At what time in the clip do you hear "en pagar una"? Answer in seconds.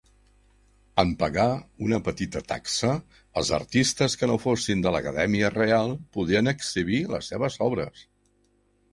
1.01-1.97